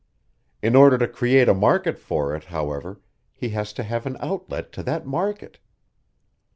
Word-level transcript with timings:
In 0.63 0.75
order 0.75 0.97
to 0.97 1.07
create 1.07 1.47
a 1.47 1.53
market 1.53 1.99
for 1.99 2.35
it, 2.35 2.45
however, 2.45 2.99
he 3.35 3.49
has 3.49 3.71
to 3.73 3.83
have 3.83 4.07
an 4.07 4.17
outlet 4.19 4.71
to 4.71 4.81
that 4.81 5.05
market. 5.05 5.59